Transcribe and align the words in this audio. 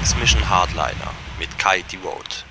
X-Mission 0.00 0.48
Hardliner 0.48 1.10
mit 1.40 1.58
Kai 1.58 1.82
Devote. 1.90 2.47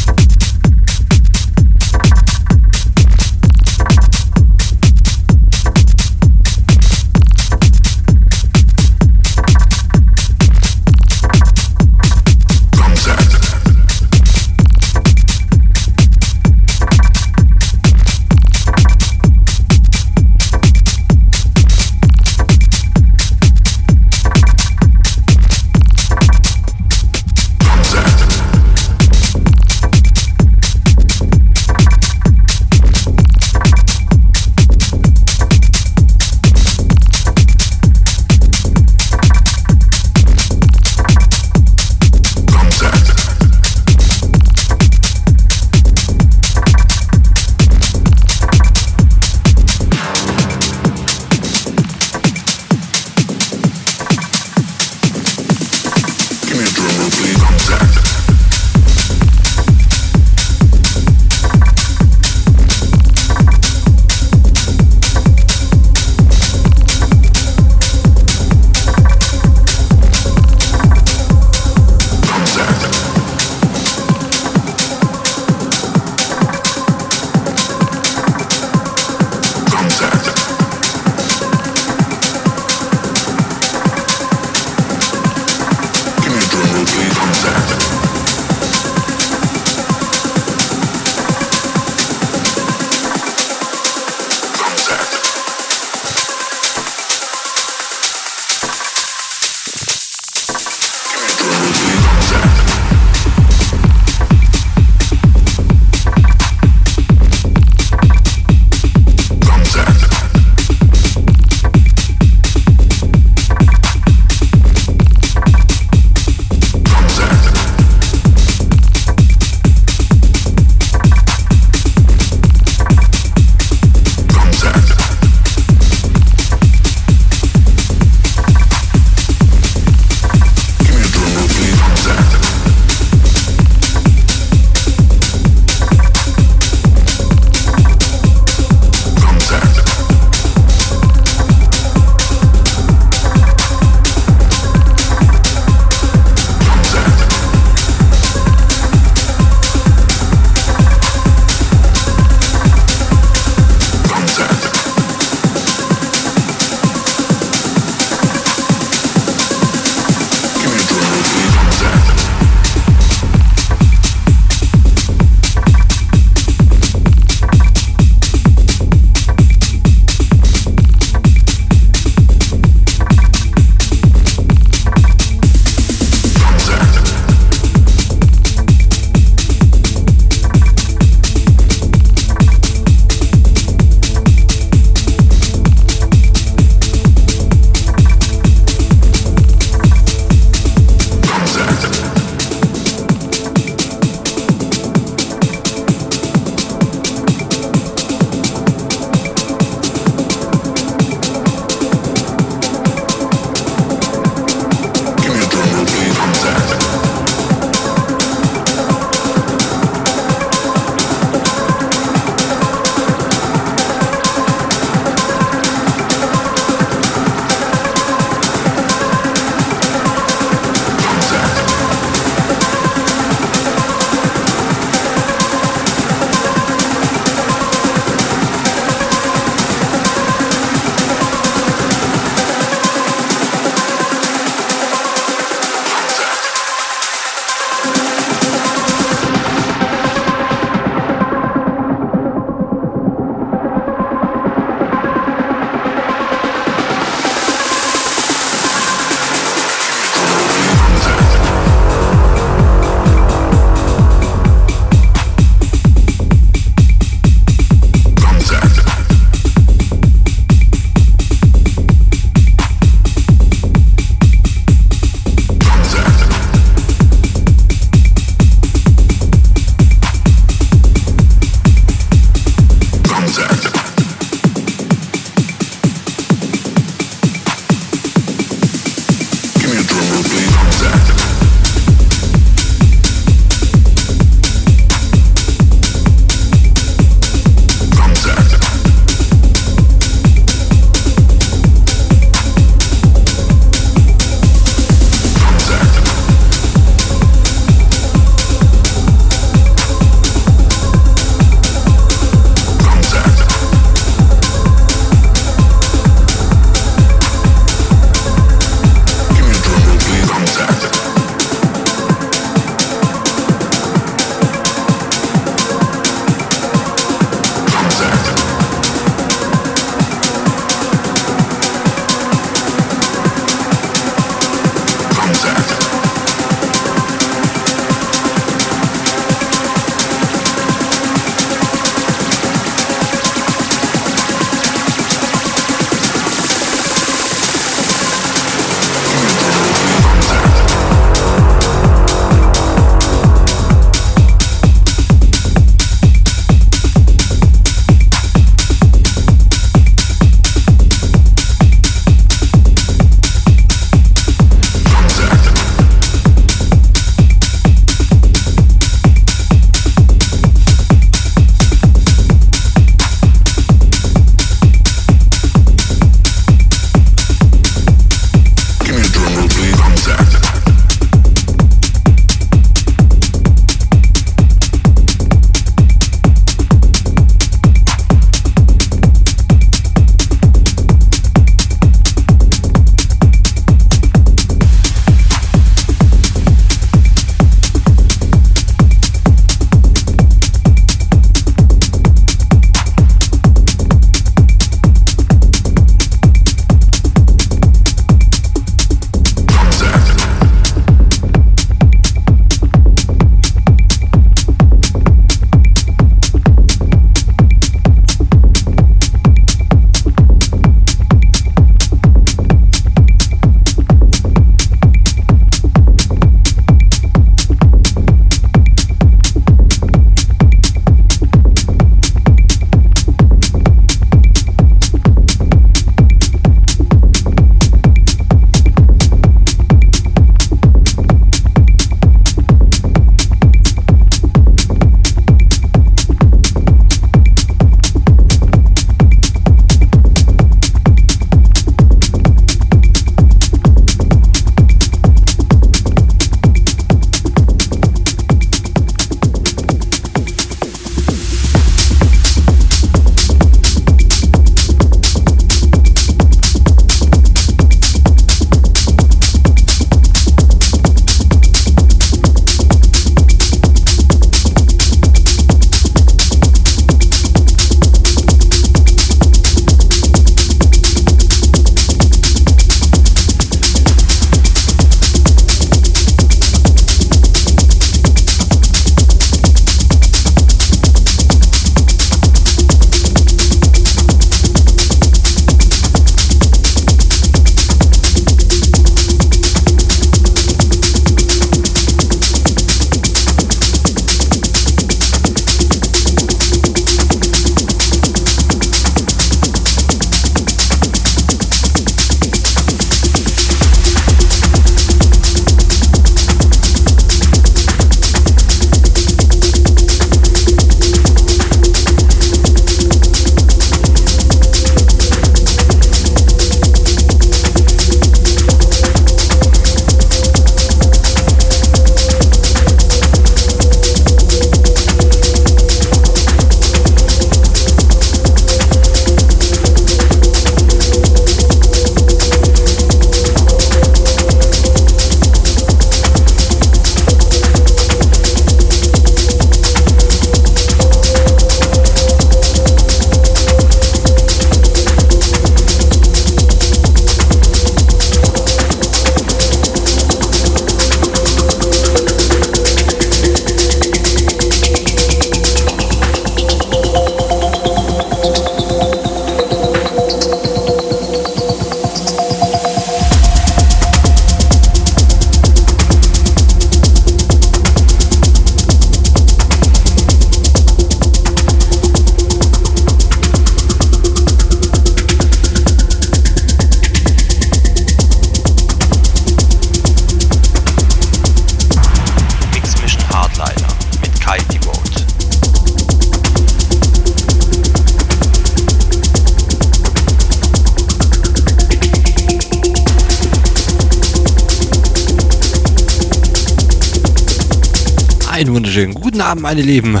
Abend, 599.34 599.42
meine 599.42 599.62
Lieben. 599.62 600.00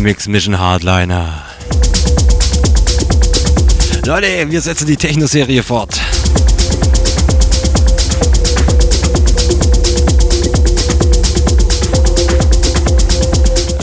Mix 0.00 0.26
Mission 0.26 0.58
Hardliner. 0.58 1.44
Leute, 4.04 4.50
wir 4.50 4.60
setzen 4.60 4.88
die 4.88 4.96
Techno-Serie 4.96 5.62
fort. 5.62 6.00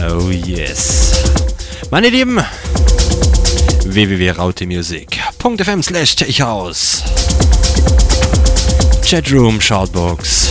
Oh 0.02 0.30
yes. 0.30 1.14
Meine 1.92 2.10
Lieben, 2.10 2.42
www.rautemusic.fm 3.86 5.82
slash 5.82 6.16
techhouse 6.18 7.04
Chatroom, 9.06 9.62
Shoutbox 9.62 10.50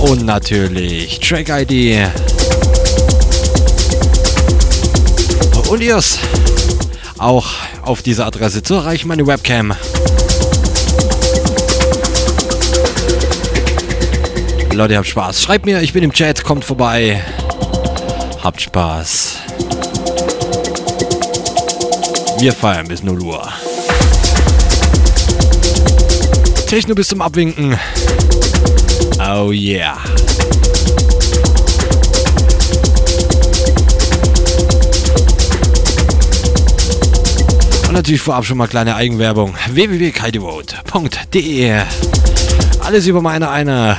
und 0.00 0.24
natürlich 0.24 1.18
Track-ID. 1.20 2.08
Und 5.68 5.82
ihr's 5.82 6.18
auch 7.18 7.46
auf 7.82 8.02
dieser 8.02 8.26
Adresse 8.26 8.62
zu 8.62 8.74
erreichen, 8.74 9.08
meine 9.08 9.26
Webcam. 9.26 9.74
Leute, 14.72 14.96
habt 14.96 15.08
Spaß. 15.08 15.42
Schreibt 15.42 15.66
mir, 15.66 15.82
ich 15.82 15.92
bin 15.92 16.04
im 16.04 16.12
Chat, 16.12 16.44
kommt 16.44 16.64
vorbei. 16.64 17.22
Habt 18.42 18.60
Spaß. 18.60 19.38
Wir 22.38 22.52
feiern 22.52 22.86
bis 22.86 23.02
0 23.02 23.20
Uhr. 23.20 23.48
Techno 26.68 26.94
bis 26.94 27.08
zum 27.08 27.20
Abwinken. 27.20 27.76
Oh 29.30 29.52
yeah. 29.52 29.98
Und 37.86 37.92
natürlich 37.92 38.22
vorab 38.22 38.46
schon 38.46 38.56
mal 38.56 38.68
kleine 38.68 38.96
Eigenwerbung. 38.96 39.54
www.kaidevote.de 39.70 41.82
Alles 42.80 43.06
über 43.06 43.20
meine 43.20 43.50
eine. 43.50 43.98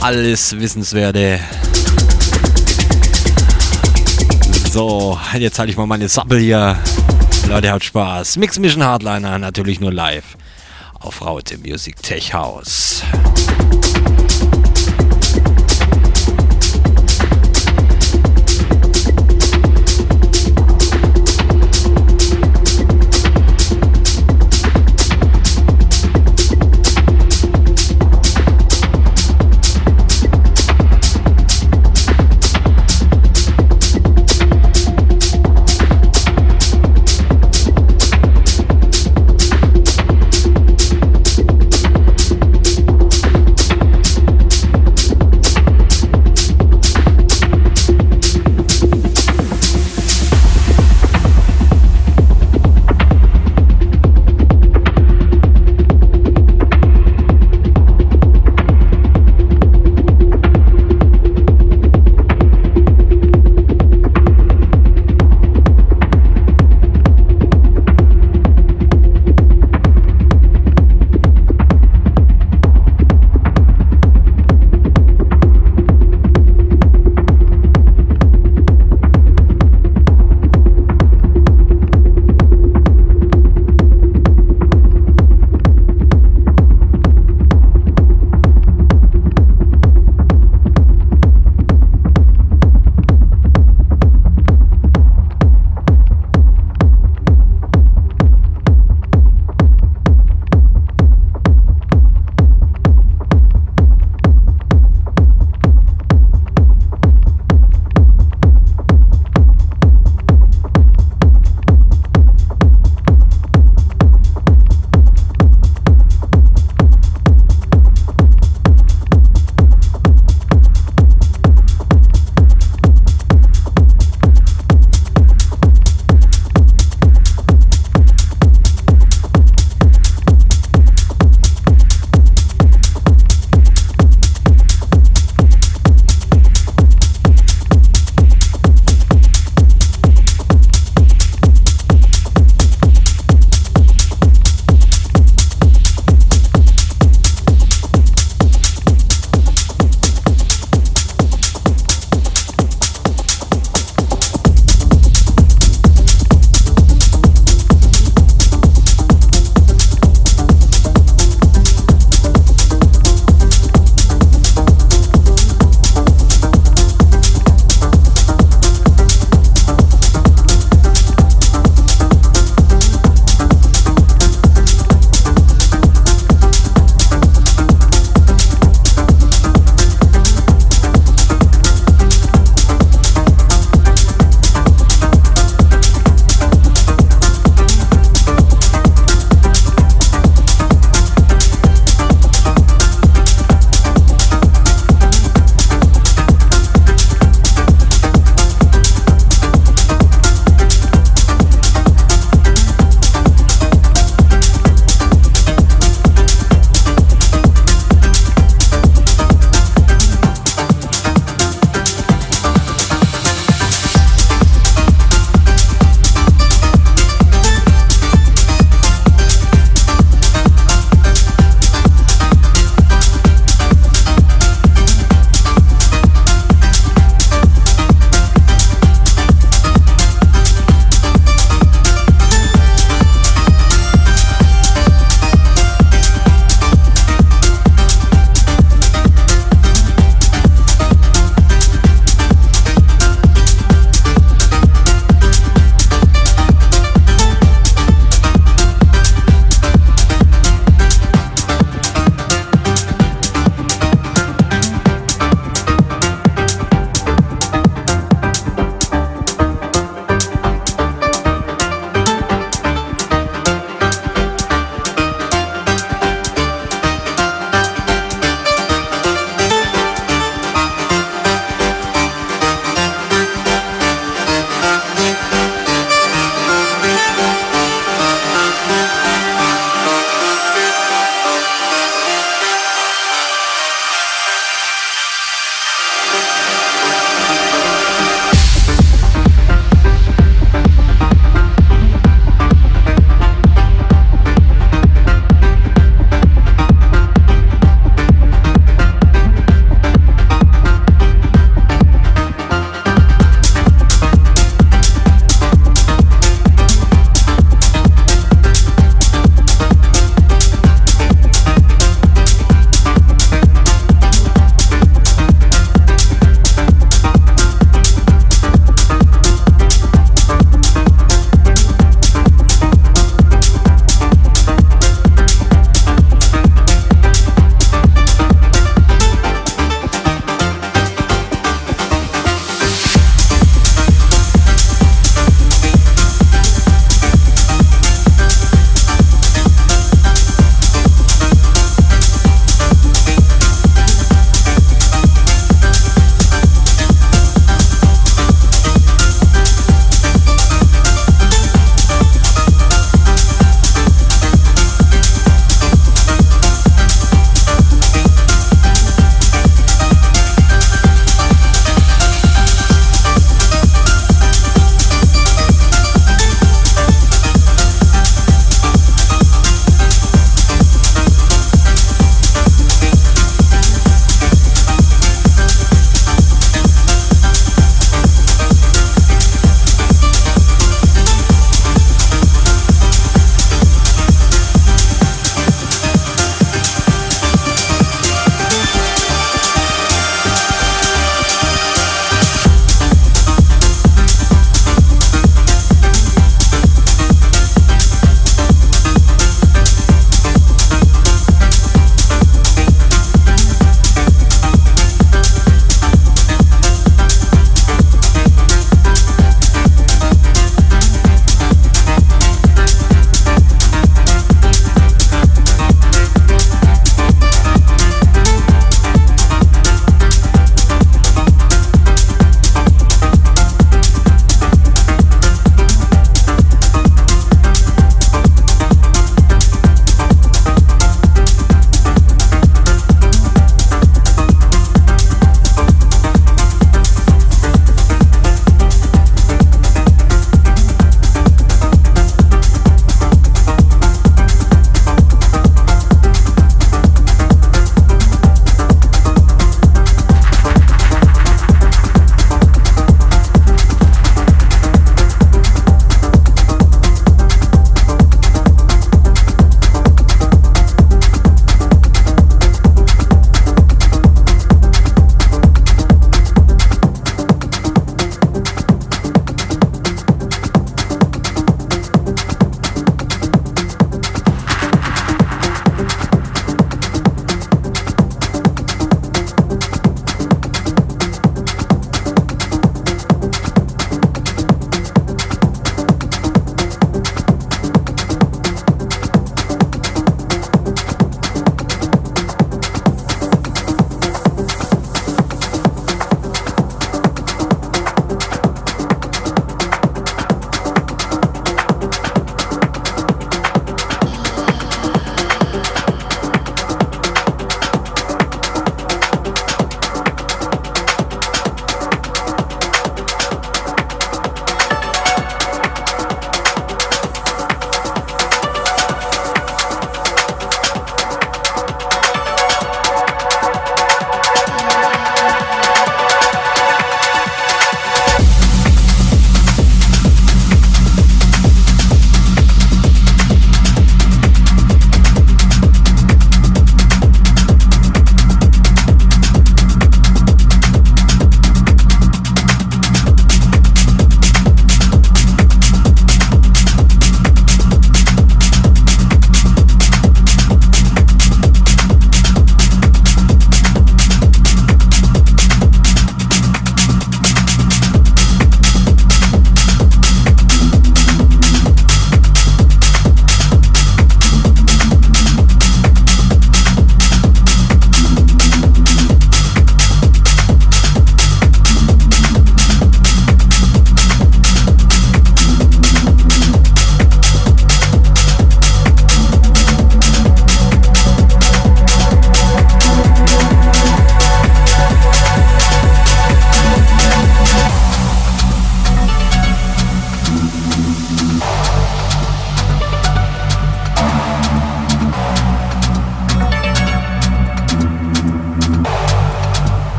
Alles 0.00 0.58
Wissenswerte. 0.58 1.38
So, 4.72 5.16
jetzt 5.38 5.60
halte 5.60 5.70
ich 5.70 5.76
mal 5.76 5.86
meine 5.86 6.08
Sappel 6.08 6.40
hier. 6.40 6.76
Leute, 7.48 7.70
habt 7.70 7.84
Spaß. 7.84 8.38
Mix 8.38 8.58
Mission 8.58 8.82
Hardliner 8.82 9.38
natürlich 9.38 9.78
nur 9.78 9.92
live 9.92 10.36
auf 11.32 11.38
Raute 11.38 11.56
Music 11.56 11.96
Tech 12.02 12.34
House. 12.34 13.02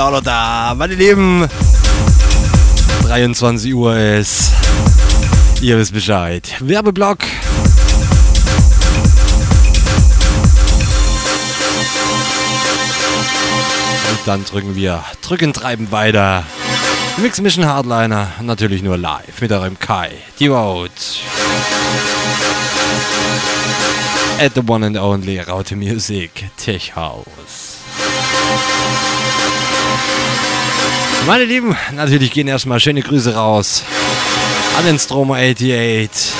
Bin 0.00 0.06
auch 0.06 0.12
noch 0.12 0.22
da. 0.22 0.74
Meine 0.74 0.94
Lieben, 0.94 1.46
23 3.02 3.74
Uhr 3.74 3.96
ist. 3.98 4.50
Ihr 5.60 5.76
wisst 5.76 5.92
Bescheid. 5.92 6.54
Werbeblock. 6.60 7.18
Und 14.10 14.18
dann 14.24 14.44
drücken 14.46 14.74
wir, 14.74 15.04
drücken, 15.20 15.52
treiben 15.52 15.92
weiter. 15.92 16.44
Mix 17.18 17.38
Mission 17.42 17.66
Hardliner, 17.66 18.28
natürlich 18.40 18.82
nur 18.82 18.96
live 18.96 19.40
mit 19.40 19.52
eurem 19.52 19.78
Kai. 19.78 20.12
Die 20.38 20.46
Road. 20.46 20.90
At 24.40 24.52
the 24.54 24.62
one 24.66 24.86
and 24.86 24.96
only 24.96 25.38
Raute 25.38 25.76
Music 25.76 26.50
Tech 26.56 26.96
House. 26.96 27.29
Meine 31.26 31.44
Lieben, 31.44 31.76
natürlich 31.94 32.32
gehen 32.32 32.48
erstmal 32.48 32.80
schöne 32.80 33.02
Grüße 33.02 33.34
raus 33.34 33.84
an 34.78 34.84
den 34.86 34.98
Stromer 34.98 35.34
88, 35.36 36.32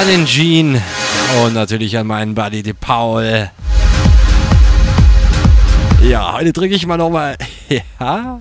an 0.00 0.08
den 0.08 0.26
Jean 0.26 0.82
und 1.44 1.54
natürlich 1.54 1.96
an 1.98 2.06
meinen 2.06 2.34
Buddy, 2.34 2.62
die 2.62 2.72
Paul. 2.72 3.50
Ja, 6.02 6.32
heute 6.32 6.52
drücke 6.52 6.74
ich 6.74 6.86
mal 6.86 6.96
nochmal. 6.96 7.36
Ja. 8.00 8.40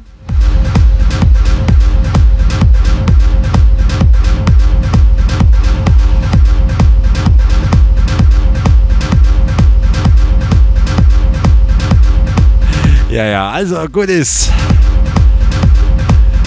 Ja, 13.19 13.25
ja, 13.25 13.49
also 13.49 13.85
gut 13.89 14.07
ist. 14.07 14.49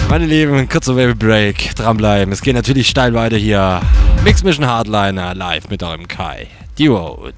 Meine 0.09 0.25
Lieben, 0.25 0.67
kurzer 0.67 0.95
Werbebreak, 0.95 1.75
dranbleiben. 1.75 2.33
Es 2.33 2.41
geht 2.41 2.55
natürlich 2.55 2.89
steil 2.89 3.13
weiter 3.13 3.37
hier. 3.37 3.79
Mix 4.23 4.43
Mission 4.43 4.65
Hardliner 4.65 5.35
live 5.35 5.69
mit 5.69 5.83
eurem 5.83 6.07
Kai. 6.07 6.47
Die 6.79 6.87
Road. 6.87 7.35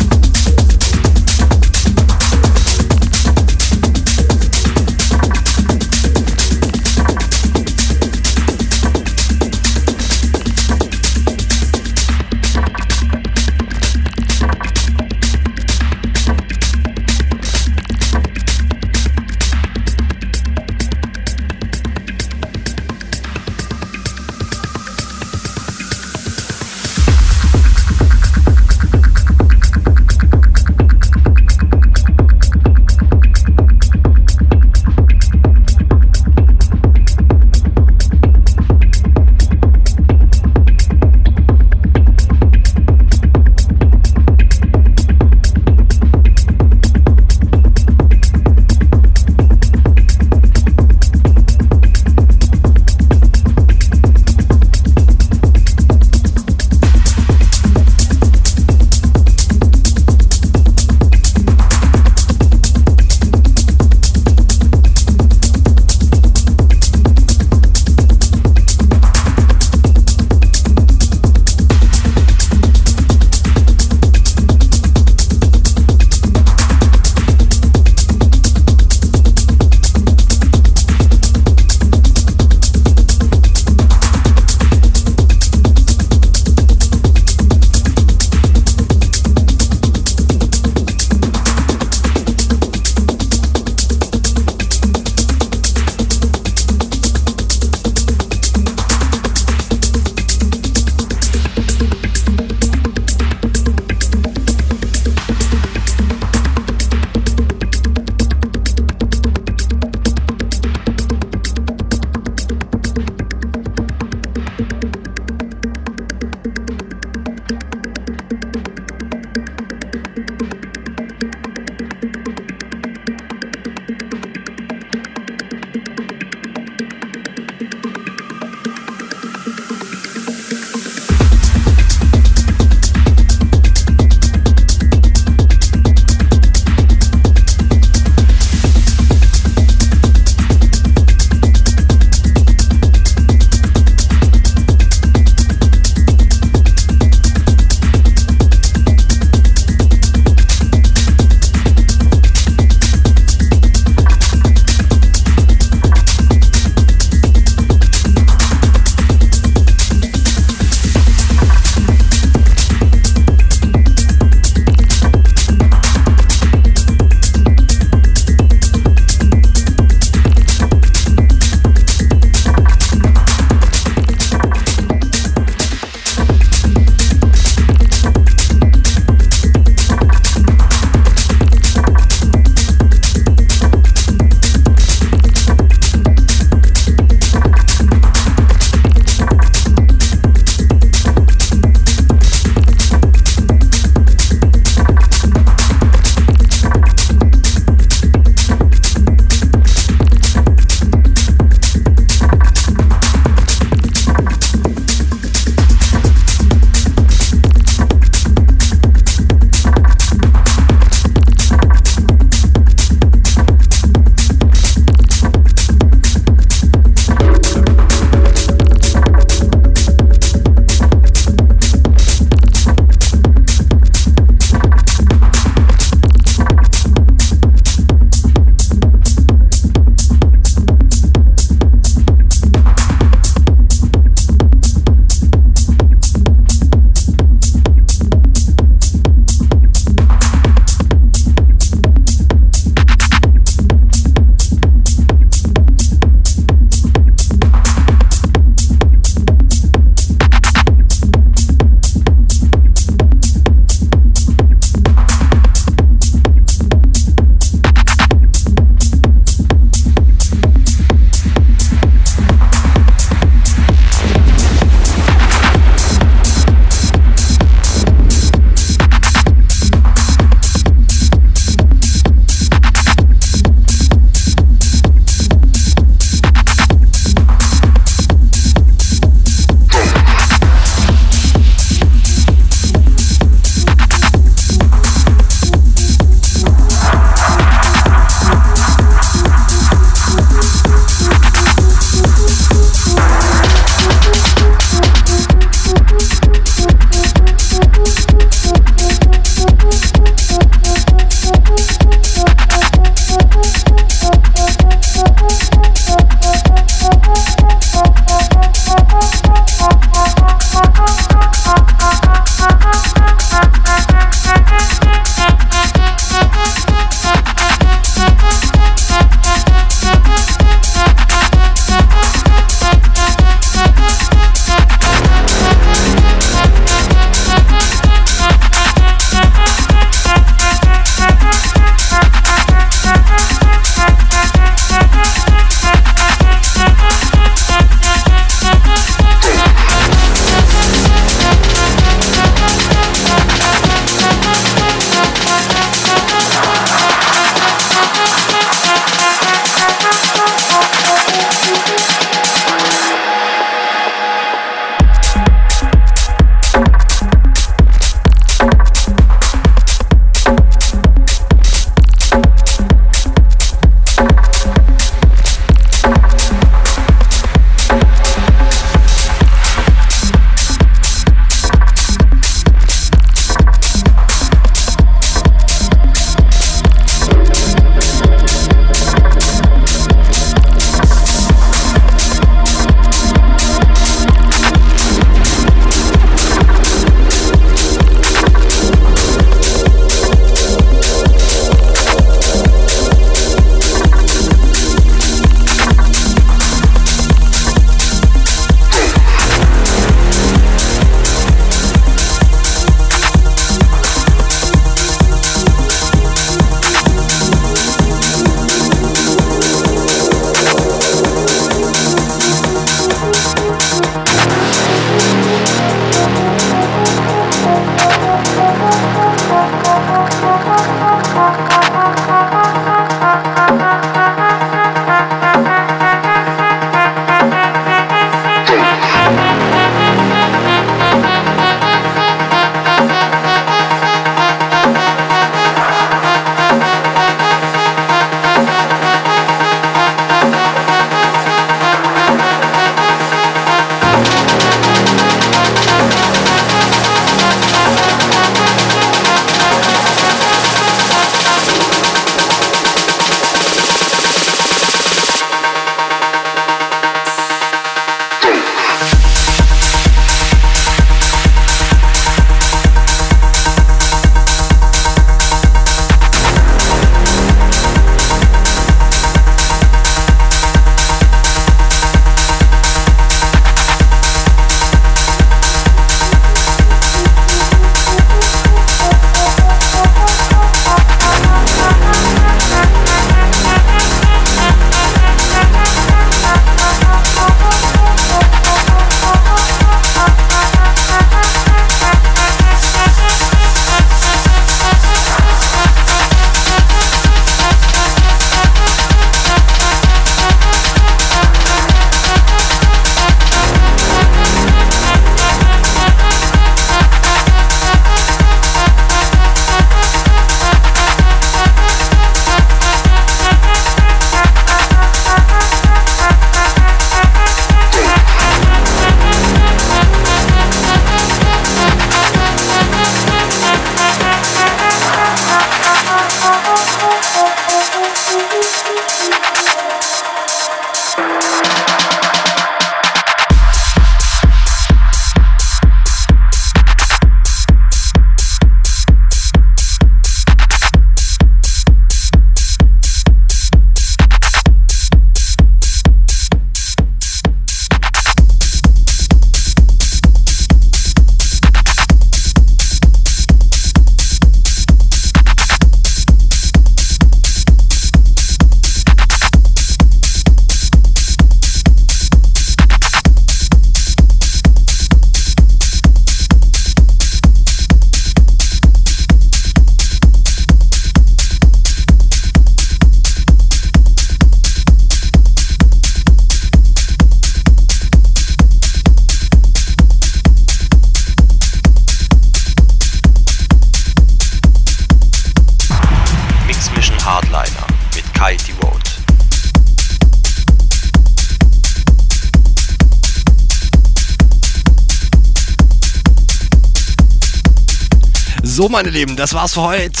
Meine 598.74 598.90
Lieben, 598.90 599.14
das 599.14 599.32
war's 599.34 599.54
für 599.54 599.62
heute. 599.62 600.00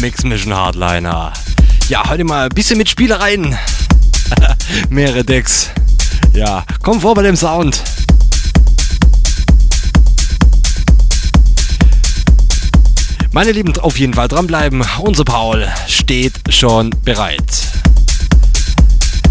Mix 0.00 0.22
Mission 0.22 0.54
Hardliner. 0.54 1.32
Ja, 1.88 2.08
heute 2.08 2.22
mal 2.22 2.44
ein 2.44 2.54
bisschen 2.54 2.78
mit 2.78 2.88
Spielereien. 2.88 3.58
Mehrere 4.90 5.24
Decks. 5.24 5.70
Ja, 6.32 6.64
komm 6.84 7.00
vor 7.00 7.16
bei 7.16 7.22
dem 7.22 7.34
Sound. 7.34 7.82
Meine 13.32 13.50
Lieben, 13.50 13.76
auf 13.78 13.98
jeden 13.98 14.14
Fall 14.14 14.28
dranbleiben. 14.28 14.84
Unser 15.00 15.24
Paul 15.24 15.68
steht 15.88 16.34
schon 16.48 16.90
bereit. 17.04 17.66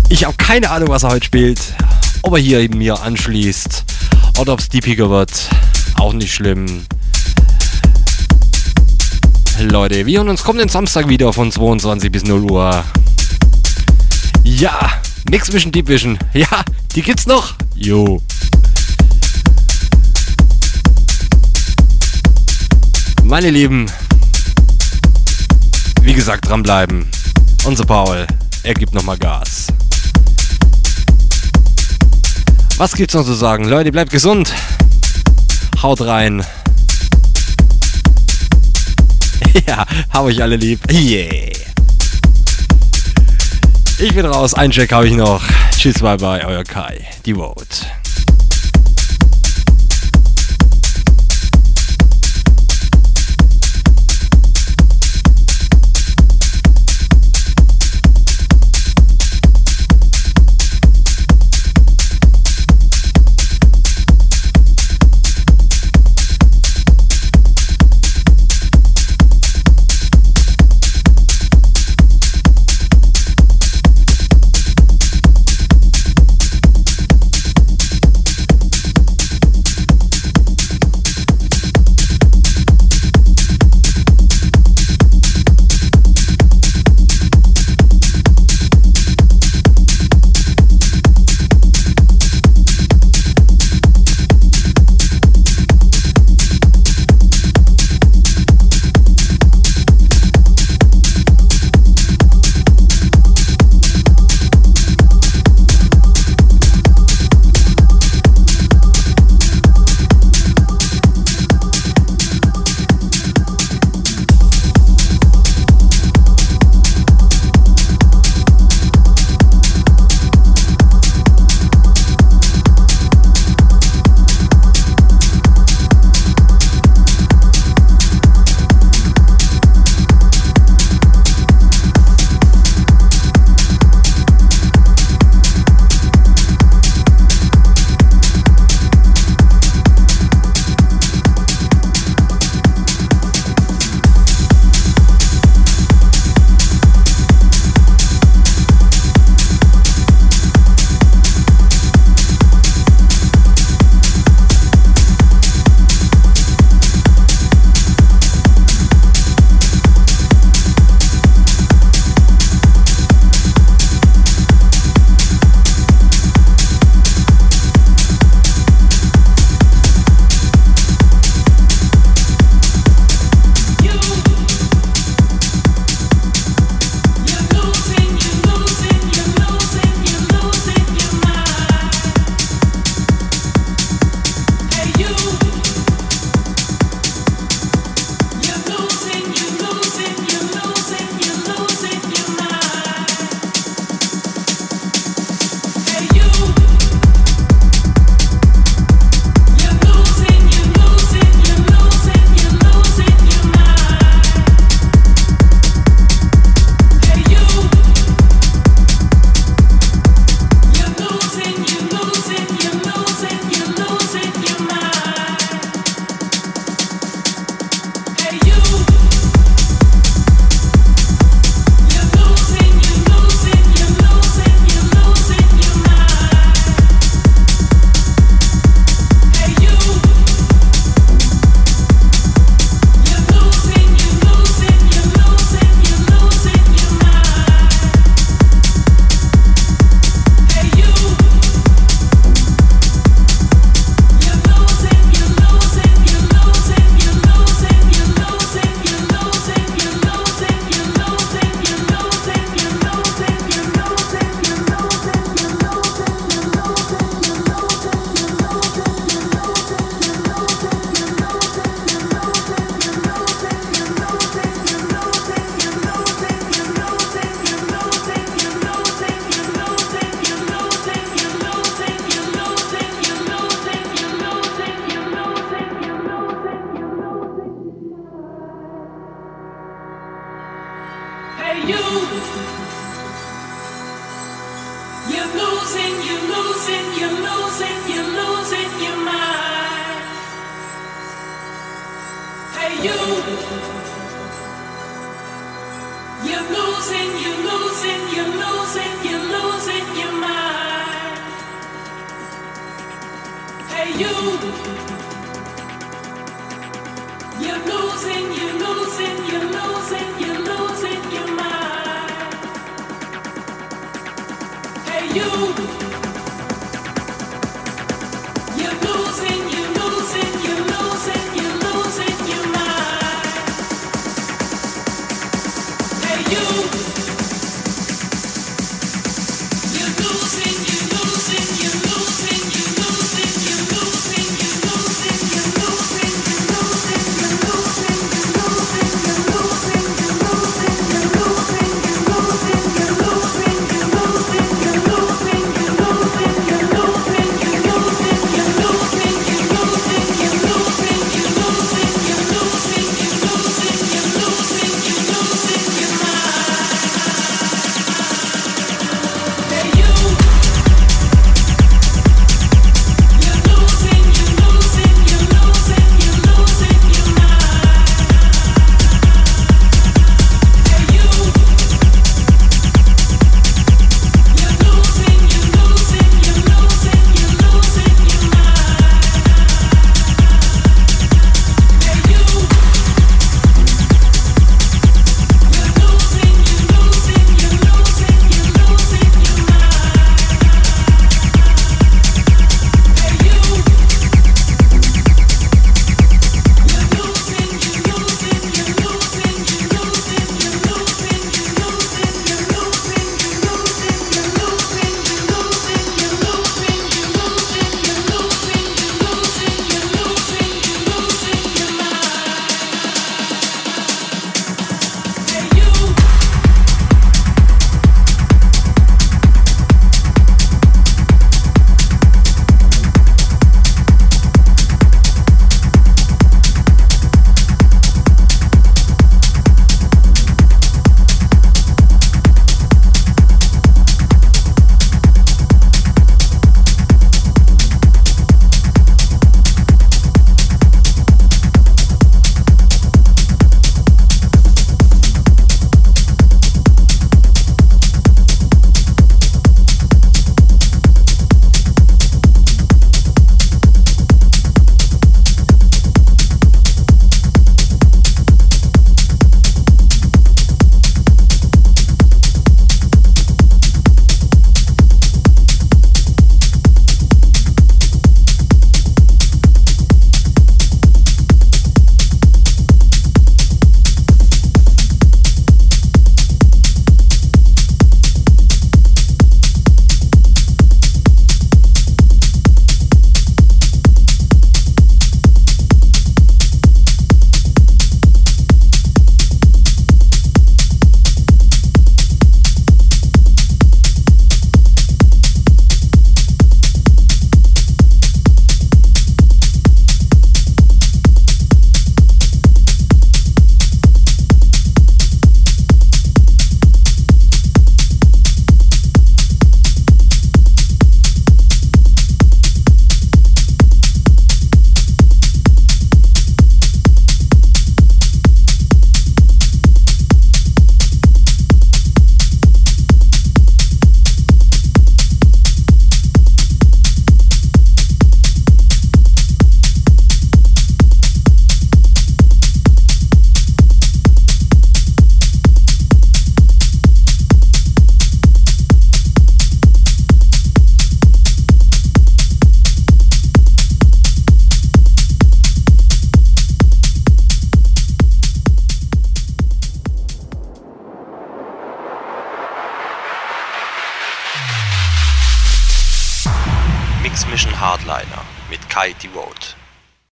Ich 0.10 0.26
habe 0.26 0.36
keine 0.36 0.70
Ahnung, 0.70 0.90
was 0.90 1.04
er 1.04 1.12
heute 1.12 1.26
spielt. 1.26 1.62
Ob 2.24 2.34
er 2.34 2.40
hier 2.40 2.70
mir 2.76 3.02
anschließt 3.02 3.86
oder 4.38 4.52
ob 4.52 4.60
es 4.60 4.68
deepiger 4.68 5.10
wird. 5.10 5.32
Auch 5.98 6.12
nicht 6.12 6.34
schlimm. 6.34 6.86
Leute, 9.70 10.08
wir 10.08 10.18
hören 10.18 10.30
uns 10.30 10.44
kommenden 10.44 10.70
Samstag 10.70 11.08
wieder 11.08 11.32
von 11.34 11.52
22 11.52 12.12
bis 12.12 12.24
0 12.24 12.50
Uhr. 12.50 12.84
Ja, 14.44 14.90
Mix 15.30 15.54
Vision 15.54 15.72
Deep 15.72 15.88
Vision. 15.88 16.18
Ja, 16.34 16.48
die 16.96 17.04
gibt's 17.04 17.28
noch. 17.28 17.54
Jo. 17.76 18.20
Meine 23.24 23.52
Lieben, 23.52 23.86
wie 26.02 26.14
gesagt, 26.14 26.50
dranbleiben. 26.50 27.06
Unser 27.64 27.86
Paul, 27.86 28.26
er 28.64 28.74
gibt 28.74 28.94
nochmal 28.94 29.18
Gas. 29.18 29.68
Was 32.78 32.94
gibt's 32.94 33.14
noch 33.14 33.26
zu 33.26 33.34
sagen? 33.34 33.66
Leute, 33.66 33.92
bleibt 33.92 34.12
gesund. 34.12 34.52
Haut 35.84 36.02
rein. 36.02 36.44
ja, 39.68 39.86
hab 40.10 40.24
euch 40.24 40.42
alle 40.42 40.56
lieb. 40.56 40.80
Yeah. 40.92 41.52
Ich 44.00 44.16
bin 44.16 44.26
raus. 44.26 44.54
Ein 44.54 44.72
Check 44.72 44.92
habe 44.92 45.08
ich 45.08 45.14
noch. 45.14 45.44
Tschüss, 45.78 46.00
bye 46.00 46.18
bye, 46.18 46.46
euer 46.46 46.64
Kai. 46.64 47.06
Die 47.26 47.36
Vote. 47.36 47.91